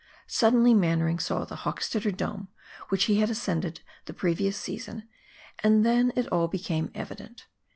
Suddenly 0.25 0.73
Mannering 0.73 1.19
saw 1.19 1.45
the 1.45 1.57
Hochstetter 1.57 2.09
Dome, 2.11 2.47
which 2.89 3.03
he 3.03 3.19
had 3.19 3.29
ascended 3.29 3.81
the 4.05 4.15
previous 4.15 4.57
season, 4.57 5.07
and 5.59 5.85
then 5.85 6.11
it 6.15 6.25
all 6.31 6.47
became 6.47 6.89
evident. 6.95 7.45